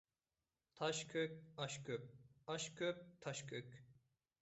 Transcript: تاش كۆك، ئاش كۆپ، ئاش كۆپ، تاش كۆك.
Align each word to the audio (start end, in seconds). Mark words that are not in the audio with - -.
تاش 0.79 0.99
كۆك، 1.11 1.31
ئاش 1.59 1.73
كۆپ، 1.89 2.03
ئاش 2.49 2.63
كۆپ، 2.81 2.97
تاش 3.27 3.39
كۆك. 3.53 3.69